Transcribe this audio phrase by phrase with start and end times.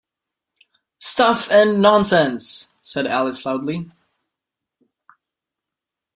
[0.97, 3.85] ‘Stuff and nonsense!’ said Alice loudly.